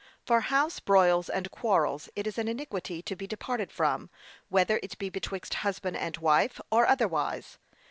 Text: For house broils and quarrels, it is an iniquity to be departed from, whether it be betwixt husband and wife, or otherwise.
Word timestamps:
For 0.25 0.39
house 0.41 0.79
broils 0.79 1.29
and 1.29 1.51
quarrels, 1.51 2.09
it 2.15 2.25
is 2.25 2.39
an 2.39 2.47
iniquity 2.47 3.03
to 3.03 3.15
be 3.15 3.27
departed 3.27 3.71
from, 3.71 4.09
whether 4.49 4.79
it 4.81 4.97
be 4.97 5.11
betwixt 5.11 5.53
husband 5.53 5.95
and 5.95 6.17
wife, 6.17 6.59
or 6.71 6.87
otherwise. 6.87 7.59